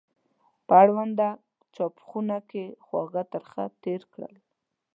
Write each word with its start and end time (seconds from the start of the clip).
په 0.67 0.73
اړونده 0.83 1.27
چایخونه 1.75 2.37
کې 2.49 2.63
خواږه 2.85 3.23
ترخه 3.33 3.63
تېر 3.83 4.01
کړل. 4.13 4.35